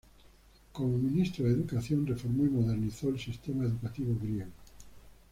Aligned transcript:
Como 0.71 0.97
Ministro 0.97 1.45
de 1.45 1.51
Educación, 1.51 2.07
reformó 2.07 2.43
y 2.45 2.49
modernizó 2.49 3.09
el 3.09 3.19
sistema 3.19 3.65
educativo 3.65 4.17
griego. 4.19 4.49